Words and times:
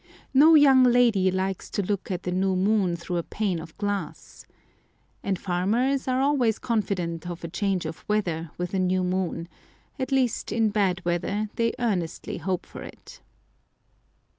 No 0.33 0.55
young 0.55 0.83
lady 0.83 1.29
likes 1.29 1.69
to 1.69 1.83
look 1.85 2.09
at 2.09 2.23
the 2.23 2.31
new 2.31 2.55
moon 2.55 2.95
through 2.95 3.17
a 3.17 3.21
pane 3.29 3.59
of 3.59 3.77
glass. 3.77 4.47
And 5.21 5.37
farmers 5.37 6.07
are 6.07 6.19
always 6.21 6.57
confident 6.57 7.29
of 7.29 7.43
a 7.43 7.47
change 7.47 7.85
of 7.85 8.03
weather 8.07 8.49
with 8.57 8.73
a 8.73 8.79
new 8.79 9.03
moon: 9.03 9.47
at 9.99 10.11
least 10.11 10.51
in 10.51 10.69
bad 10.69 11.05
weather 11.05 11.49
they 11.55 11.73
earnestly 11.77 12.37
hope 12.37 12.65
for 12.65 12.81
it. 12.81 13.21